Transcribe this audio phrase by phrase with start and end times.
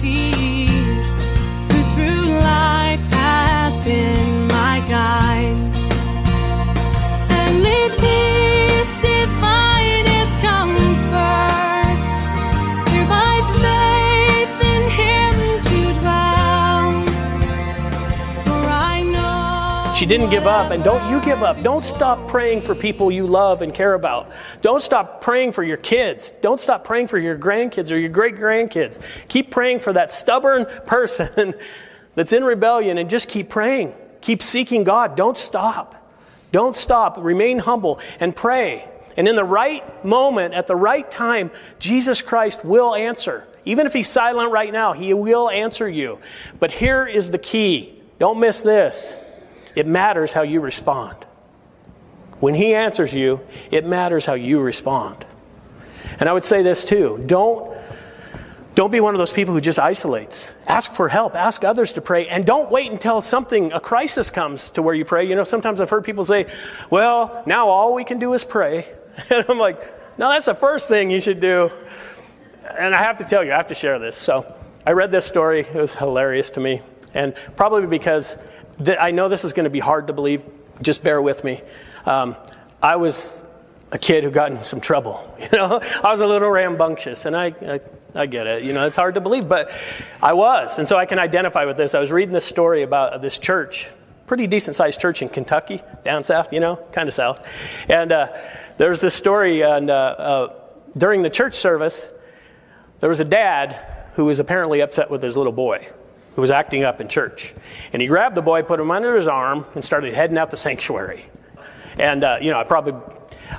[0.00, 0.59] tender
[20.00, 21.62] She didn't give up, and don't you give up.
[21.62, 24.30] Don't stop praying for people you love and care about.
[24.62, 26.32] Don't stop praying for your kids.
[26.40, 28.98] Don't stop praying for your grandkids or your great grandkids.
[29.28, 31.54] Keep praying for that stubborn person
[32.14, 33.92] that's in rebellion and just keep praying.
[34.22, 35.16] Keep seeking God.
[35.16, 35.94] Don't stop.
[36.50, 37.18] Don't stop.
[37.18, 38.88] Remain humble and pray.
[39.18, 43.46] And in the right moment, at the right time, Jesus Christ will answer.
[43.66, 46.20] Even if he's silent right now, he will answer you.
[46.58, 48.00] But here is the key.
[48.18, 49.14] Don't miss this.
[49.74, 51.16] It matters how you respond.
[52.40, 53.40] When he answers you,
[53.70, 55.24] it matters how you respond.
[56.18, 57.22] And I would say this too.
[57.26, 57.70] Don't
[58.74, 60.50] don't be one of those people who just isolates.
[60.66, 61.34] Ask for help.
[61.34, 62.28] Ask others to pray.
[62.28, 65.28] And don't wait until something, a crisis comes to where you pray.
[65.28, 66.46] You know, sometimes I've heard people say,
[66.88, 68.86] well, now all we can do is pray.
[69.28, 71.70] And I'm like, no, that's the first thing you should do.
[72.78, 74.16] And I have to tell you, I have to share this.
[74.16, 74.54] So
[74.86, 75.60] I read this story.
[75.60, 76.80] It was hilarious to me.
[77.12, 78.38] And probably because
[78.84, 80.44] th- I know this is going to be hard to believe.
[80.82, 81.60] Just bear with me.
[82.06, 82.36] Um,
[82.82, 83.44] I was
[83.92, 85.26] a kid who got in some trouble.
[85.52, 87.80] You know, I was a little rambunctious, and I, I,
[88.14, 88.62] I get it.
[88.62, 89.70] You know, it's hard to believe, but
[90.22, 91.94] I was, and so I can identify with this.
[91.94, 93.88] I was reading this story about this church,
[94.26, 96.52] pretty decent sized church in Kentucky, down south.
[96.52, 97.44] You know, kind of south,
[97.88, 98.28] and uh,
[98.76, 100.54] there was this story, and uh, uh,
[100.96, 102.08] during the church service,
[103.00, 103.78] there was a dad
[104.14, 105.88] who was apparently upset with his little boy
[106.34, 107.54] who was acting up in church,
[107.92, 110.56] and he grabbed the boy, put him under his arm, and started heading out the
[110.56, 111.24] sanctuary.
[111.98, 112.94] And, uh, you know, I probably,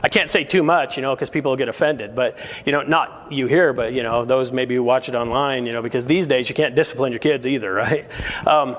[0.04, 2.16] I can't say too much, you know, because people get offended.
[2.16, 5.66] But, you know, not you here, but, you know, those maybe who watch it online,
[5.66, 8.08] you know, because these days you can't discipline your kids either, right?
[8.48, 8.78] Um,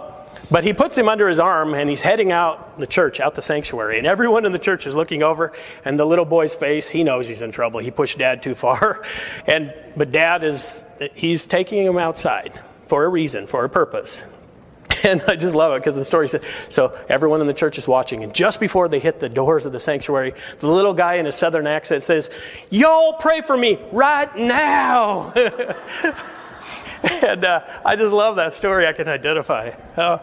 [0.50, 3.42] but he puts him under his arm and he's heading out the church, out the
[3.42, 3.98] sanctuary.
[3.98, 5.52] And everyone in the church is looking over,
[5.84, 7.80] and the little boy's face, he knows he's in trouble.
[7.80, 9.02] He pushed dad too far.
[9.46, 12.58] And, but dad is, he's taking him outside
[12.92, 14.22] for a reason, for a purpose.
[15.04, 17.88] And I just love it because the story says so everyone in the church is
[17.88, 21.26] watching, and just before they hit the doors of the sanctuary, the little guy in
[21.26, 22.28] a southern accent says,
[22.70, 25.32] Y'all pray for me right now.
[27.02, 28.86] and uh, I just love that story.
[28.86, 29.70] I can identify.
[29.96, 30.18] Uh,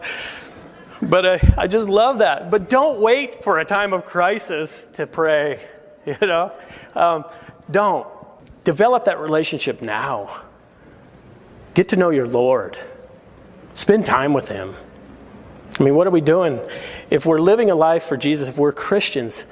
[1.02, 2.52] but uh, I just love that.
[2.52, 5.58] But don't wait for a time of crisis to pray.
[6.06, 6.52] You know,
[6.94, 7.24] um,
[7.70, 8.06] don't
[8.64, 10.44] develop that relationship now.
[11.74, 12.78] Get to know your Lord.
[13.74, 14.74] Spend time with Him.
[15.78, 16.60] I mean, what are we doing?
[17.08, 19.46] If we're living a life for Jesus, if we're Christians,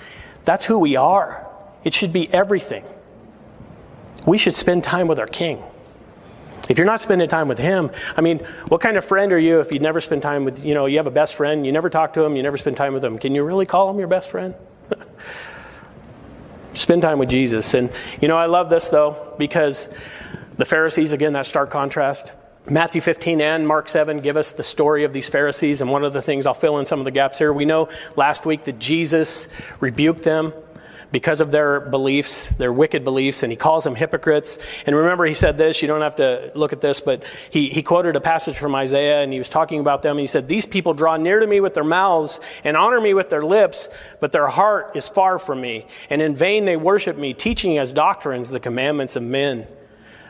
[0.45, 1.47] that's who we are.
[1.85, 2.85] It should be everything.
[4.27, 5.63] We should spend time with our King.
[6.69, 9.61] If you're not spending time with Him, I mean, what kind of friend are you
[9.61, 11.89] if you never spend time with, you know, you have a best friend, you never
[11.89, 13.19] talk to him, you never spend time with him?
[13.19, 14.55] Can you really call him your best friend?
[16.75, 17.73] spend time with Jesus.
[17.73, 17.91] And,
[18.21, 19.89] you know, I love this though, because
[20.59, 22.33] the Pharisees, again, that stark contrast.
[22.69, 25.81] Matthew 15 and Mark 7 give us the story of these Pharisees.
[25.81, 27.53] And one of the things, I'll fill in some of the gaps here.
[27.53, 29.49] We know last week that Jesus
[29.81, 30.53] rebuked them
[31.11, 34.59] because of their beliefs, their wicked beliefs, and he calls them hypocrites.
[34.85, 37.83] And remember, he said this, you don't have to look at this, but he, he
[37.83, 40.67] quoted a passage from Isaiah, and he was talking about them, and he said, These
[40.67, 43.89] people draw near to me with their mouths and honor me with their lips,
[44.21, 45.87] but their heart is far from me.
[46.11, 49.67] And in vain they worship me, teaching as doctrines the commandments of men.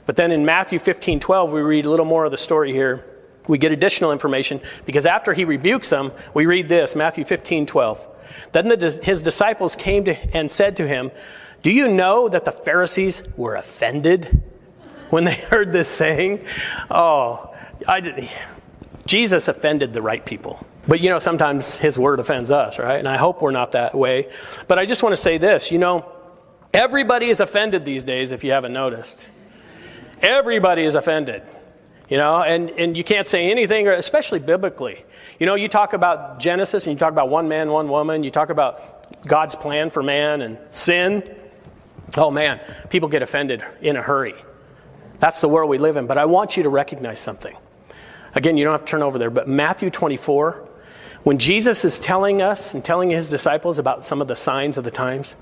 [0.08, 3.04] But then in Matthew 15 12, we read a little more of the story here.
[3.46, 8.06] We get additional information because after he rebukes them, we read this Matthew 15 12.
[8.52, 11.10] Then the, his disciples came to, and said to him,
[11.62, 14.42] Do you know that the Pharisees were offended
[15.10, 16.42] when they heard this saying?
[16.90, 17.54] Oh,
[17.86, 18.30] I didn't.
[19.04, 20.66] Jesus offended the right people.
[20.86, 22.98] But you know, sometimes his word offends us, right?
[22.98, 24.30] And I hope we're not that way.
[24.68, 26.10] But I just want to say this you know,
[26.72, 29.26] everybody is offended these days if you haven't noticed.
[30.22, 31.42] Everybody is offended.
[32.08, 35.04] You know, and, and you can't say anything, especially biblically.
[35.38, 38.30] You know, you talk about Genesis and you talk about one man, one woman, you
[38.30, 41.36] talk about God's plan for man and sin.
[42.16, 44.34] Oh man, people get offended in a hurry.
[45.18, 46.06] That's the world we live in.
[46.06, 47.56] But I want you to recognize something.
[48.34, 50.68] Again, you don't have to turn over there, but Matthew 24,
[51.24, 54.84] when Jesus is telling us and telling his disciples about some of the signs of
[54.84, 55.36] the times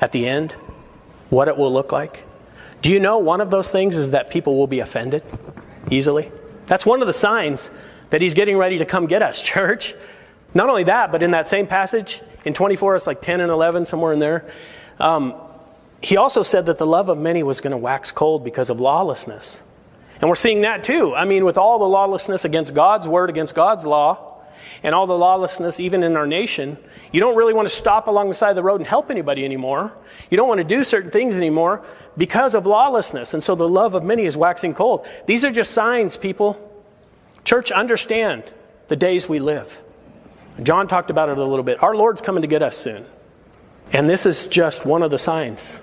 [0.00, 0.52] at the end,
[1.30, 2.24] what it will look like,
[2.84, 5.22] do you know one of those things is that people will be offended
[5.90, 6.30] easily?
[6.66, 7.70] That's one of the signs
[8.10, 9.94] that he's getting ready to come get us, church.
[10.52, 13.86] Not only that, but in that same passage, in 24, it's like 10 and 11,
[13.86, 14.44] somewhere in there.
[15.00, 15.32] Um,
[16.02, 18.80] he also said that the love of many was going to wax cold because of
[18.80, 19.62] lawlessness.
[20.20, 21.14] And we're seeing that too.
[21.14, 24.33] I mean, with all the lawlessness against God's word, against God's law,
[24.84, 26.76] and all the lawlessness even in our nation,
[27.10, 29.44] you don't really want to stop along the side of the road and help anybody
[29.44, 29.96] anymore.
[30.30, 31.82] You don't want to do certain things anymore
[32.18, 33.32] because of lawlessness.
[33.34, 35.06] And so the love of many is waxing cold.
[35.26, 36.70] These are just signs, people.
[37.44, 38.44] Church, understand
[38.88, 39.82] the days we live.
[40.62, 41.82] John talked about it a little bit.
[41.82, 43.06] Our Lord's coming to get us soon.
[43.92, 45.80] And this is just one of the signs.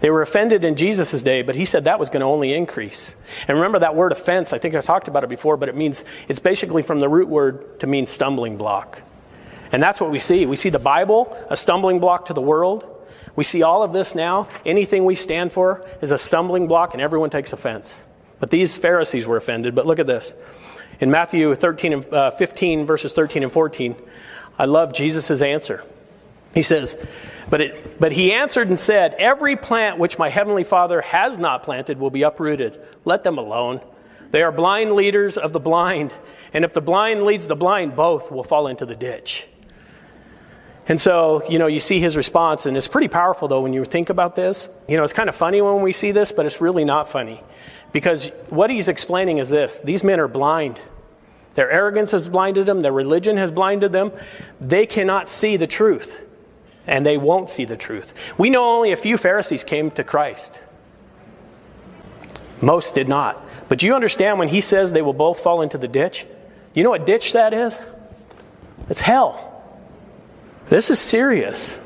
[0.00, 3.16] They were offended in Jesus' day, but he said that was going to only increase.
[3.48, 6.04] And remember that word offense, I think I talked about it before, but it means,
[6.28, 9.02] it's basically from the root word to mean stumbling block.
[9.72, 10.46] And that's what we see.
[10.46, 12.92] We see the Bible, a stumbling block to the world.
[13.34, 14.48] We see all of this now.
[14.64, 18.06] Anything we stand for is a stumbling block, and everyone takes offense.
[18.38, 19.74] But these Pharisees were offended.
[19.74, 20.34] But look at this.
[21.00, 23.96] In Matthew 13 and, uh, 15, verses 13 and 14,
[24.58, 25.82] I love Jesus' answer.
[26.54, 26.96] He says,
[27.48, 31.62] but, it, but he answered and said, Every plant which my heavenly Father has not
[31.62, 32.80] planted will be uprooted.
[33.04, 33.80] Let them alone.
[34.32, 36.12] They are blind leaders of the blind.
[36.52, 39.46] And if the blind leads the blind, both will fall into the ditch.
[40.88, 43.84] And so, you know, you see his response, and it's pretty powerful, though, when you
[43.84, 44.68] think about this.
[44.88, 47.42] You know, it's kind of funny when we see this, but it's really not funny.
[47.92, 50.80] Because what he's explaining is this these men are blind.
[51.54, 54.12] Their arrogance has blinded them, their religion has blinded them.
[54.60, 56.25] They cannot see the truth
[56.86, 58.14] and they won't see the truth.
[58.38, 60.60] We know only a few Pharisees came to Christ.
[62.60, 63.42] Most did not.
[63.68, 66.26] But you understand when he says they will both fall into the ditch?
[66.74, 67.82] You know what ditch that is?
[68.88, 69.52] It's hell.
[70.68, 71.80] This is serious.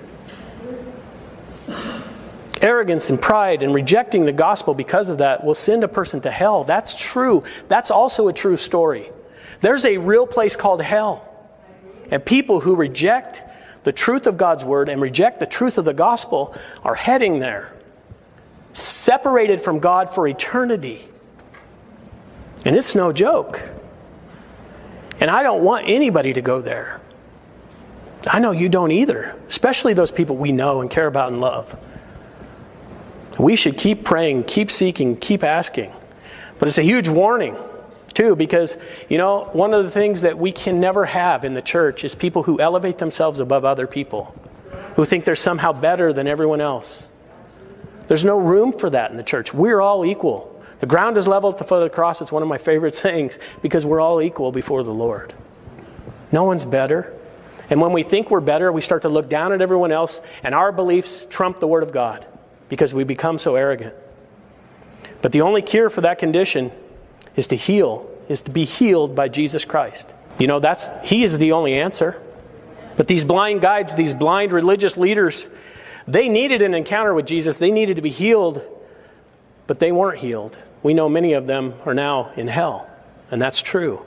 [2.61, 6.31] Arrogance and pride and rejecting the gospel because of that will send a person to
[6.31, 6.65] hell.
[6.65, 7.43] That's true.
[7.69, 9.11] That's also a true story.
[9.61, 11.27] There's a real place called hell.
[12.11, 13.43] And people who reject
[13.83, 16.55] the truth of God's word and reject the truth of the gospel
[16.85, 17.73] are heading there,
[18.73, 21.07] separated from God for eternity.
[22.65, 23.63] And it's no joke.
[25.19, 27.01] And I don't want anybody to go there.
[28.27, 31.79] I know you don't either, especially those people we know and care about and love.
[33.39, 35.93] We should keep praying, keep seeking, keep asking.
[36.59, 37.57] But it's a huge warning
[38.21, 38.77] too, because,
[39.09, 42.15] you know, one of the things that we can never have in the church is
[42.15, 44.35] people who elevate themselves above other people,
[44.97, 47.09] who think they're somehow better than everyone else.
[48.09, 49.55] There's no room for that in the church.
[49.55, 50.63] We're all equal.
[50.81, 52.21] The ground is level at the foot of the cross.
[52.21, 55.33] It's one of my favorite sayings because we're all equal before the Lord.
[56.31, 57.17] No one's better.
[57.71, 60.55] And when we think we're better, we start to look down at everyone else, and
[60.55, 62.27] our beliefs trump the Word of God
[62.69, 63.95] because we become so arrogant.
[65.23, 66.71] But the only cure for that condition
[67.37, 70.15] is to heal, is to be healed by Jesus Christ.
[70.39, 72.23] You know, that's he is the only answer.
[72.97, 75.49] But these blind guides, these blind religious leaders,
[76.07, 77.57] they needed an encounter with Jesus.
[77.57, 78.63] They needed to be healed,
[79.67, 80.57] but they weren't healed.
[80.83, 82.89] We know many of them are now in hell,
[83.31, 84.03] and that's true.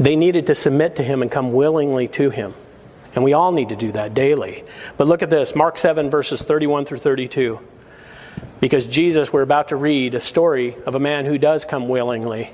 [0.00, 2.54] They needed to submit to him and come willingly to him.
[3.14, 4.64] And we all need to do that daily.
[4.96, 7.60] But look at this Mark 7, verses 31 through 32.
[8.60, 12.52] Because Jesus, we're about to read a story of a man who does come willingly.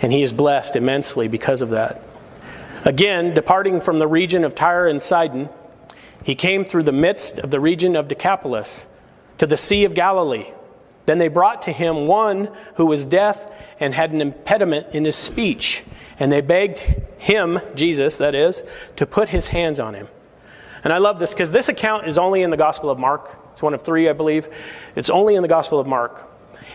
[0.00, 2.02] And he is blessed immensely because of that.
[2.84, 5.48] Again, departing from the region of Tyre and Sidon,
[6.22, 8.86] he came through the midst of the region of Decapolis
[9.38, 10.52] to the Sea of Galilee.
[11.06, 13.50] Then they brought to him one who was deaf
[13.80, 15.84] and had an impediment in his speech.
[16.20, 16.80] And they begged
[17.18, 18.62] him, Jesus, that is,
[18.96, 20.08] to put his hands on him.
[20.84, 23.38] And I love this because this account is only in the Gospel of Mark.
[23.52, 24.48] It's one of three, I believe.
[24.94, 26.27] It's only in the Gospel of Mark.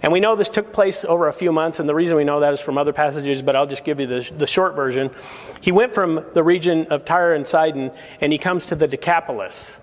[0.03, 2.41] And we know this took place over a few months, and the reason we know
[2.41, 5.09] that is from other passages, but I'll just give you the, the short version.
[5.61, 9.77] He went from the region of Tyre and Sidon, and he comes to the Decapolis.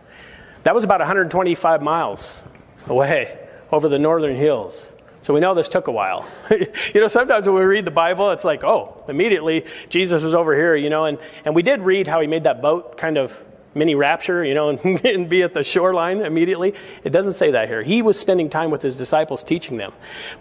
[0.65, 2.43] That was about 125 miles
[2.87, 3.39] away
[3.73, 4.95] over the northern hills.
[5.23, 6.29] So we know this took a while.
[6.51, 10.55] you know, sometimes when we read the Bible, it's like, oh, immediately Jesus was over
[10.55, 13.39] here, you know, and, and we did read how he made that boat kind of
[13.81, 16.75] mini rapture, you know, and, and, be at the shoreline immediately.
[17.03, 17.83] It doesn't say that here.
[17.83, 19.93] He was spending time with his disciples teaching them.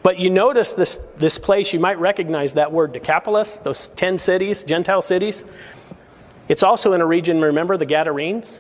[0.04, 4.64] But you notice this, this place, you might recognize that word Decapolis, those 10 cities,
[4.66, 5.46] Gentile cities.
[6.50, 8.60] It's also in a region, remember, the Gadarenes?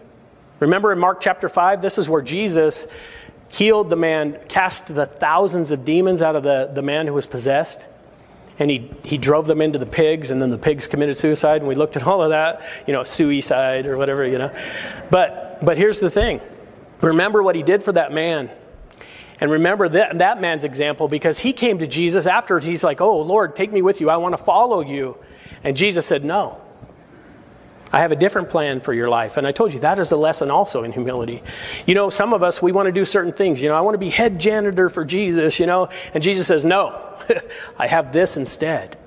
[0.59, 2.87] Remember in Mark chapter 5, this is where Jesus
[3.49, 7.27] healed the man, cast the thousands of demons out of the, the man who was
[7.27, 7.85] possessed.
[8.59, 11.57] And he, he drove them into the pigs, and then the pigs committed suicide.
[11.57, 14.53] And we looked at all of that, you know, suicide or whatever, you know.
[15.09, 16.41] But, but here's the thing
[17.01, 18.49] remember what he did for that man.
[19.41, 23.21] And remember that, that man's example because he came to Jesus after he's like, Oh,
[23.21, 24.09] Lord, take me with you.
[24.09, 25.17] I want to follow you.
[25.63, 26.61] And Jesus said, No.
[27.91, 29.37] I have a different plan for your life.
[29.37, 31.41] And I told you that is a lesson also in humility.
[31.87, 33.61] You know, some of us, we want to do certain things.
[33.61, 35.89] You know, I want to be head janitor for Jesus, you know.
[36.13, 37.01] And Jesus says, No,
[37.79, 38.97] I have this instead.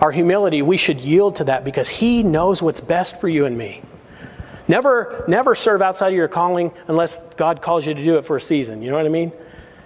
[0.00, 3.56] Our humility, we should yield to that because He knows what's best for you and
[3.56, 3.82] me.
[4.68, 8.36] Never, never serve outside of your calling unless God calls you to do it for
[8.36, 8.82] a season.
[8.82, 9.32] You know what I mean?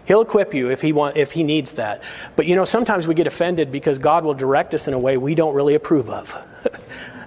[0.06, 2.02] He'll equip you if he want, if he needs that.
[2.34, 5.16] But you know, sometimes we get offended because God will direct us in a way
[5.16, 6.36] we don't really approve of.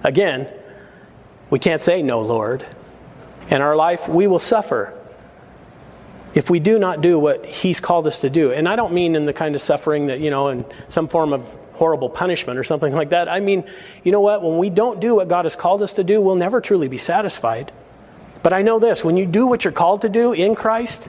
[0.04, 0.52] Again,
[1.50, 2.66] we can't say no, Lord.
[3.50, 4.92] In our life, we will suffer
[6.34, 8.52] if we do not do what He's called us to do.
[8.52, 11.32] And I don't mean in the kind of suffering that, you know, in some form
[11.32, 13.28] of horrible punishment or something like that.
[13.28, 13.64] I mean,
[14.02, 14.42] you know what?
[14.42, 16.98] When we don't do what God has called us to do, we'll never truly be
[16.98, 17.72] satisfied.
[18.42, 21.08] But I know this when you do what you're called to do in Christ,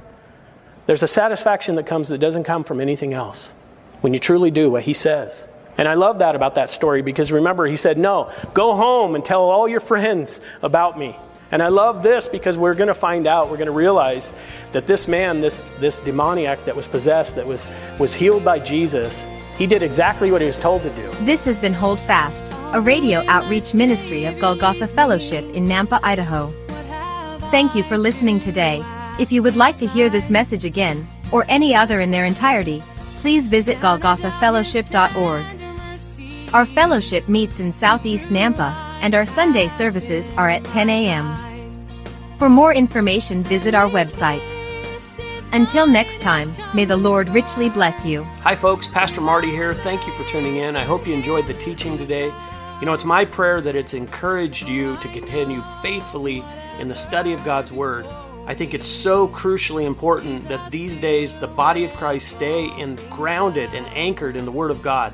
[0.85, 3.53] there's a satisfaction that comes that doesn't come from anything else.
[4.01, 5.47] When you truly do what He says.
[5.77, 9.23] And I love that about that story because remember, he said, No, go home and
[9.23, 11.15] tell all your friends about me.
[11.51, 14.33] And I love this because we're going to find out, we're going to realize
[14.71, 17.67] that this man, this, this demoniac that was possessed, that was,
[17.99, 19.25] was healed by Jesus,
[19.57, 21.09] he did exactly what he was told to do.
[21.21, 26.51] This has been Hold Fast, a radio outreach ministry of Golgotha Fellowship in Nampa, Idaho.
[27.51, 28.83] Thank you for listening today.
[29.19, 32.83] If you would like to hear this message again, or any other in their entirety,
[33.17, 35.64] please visit golgothafellowship.org.
[36.55, 38.71] Our fellowship meets in Southeast Nampa,
[39.01, 41.35] and our Sunday services are at 10 a.m.
[42.37, 44.39] For more information, visit our website.
[45.51, 48.23] Until next time, may the Lord richly bless you.
[48.45, 48.87] Hi, folks.
[48.87, 49.73] Pastor Marty here.
[49.73, 50.77] Thank you for tuning in.
[50.77, 52.31] I hope you enjoyed the teaching today.
[52.79, 56.41] You know, it's my prayer that it's encouraged you to continue faithfully
[56.79, 58.05] in the study of God's Word.
[58.47, 62.95] I think it's so crucially important that these days the body of Christ stay in,
[63.09, 65.13] grounded and anchored in the Word of God